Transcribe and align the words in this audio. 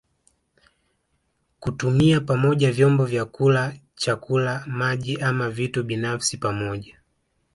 Kutumia 1.59 2.21
pamoja 2.21 2.71
vyombo 2.71 3.05
vya 3.05 3.25
kula 3.25 3.73
chakula 3.95 4.63
maji 4.67 5.17
ama 5.17 5.49
vitu 5.49 5.83
binafsi 5.83 6.37
pamoja 6.37 6.99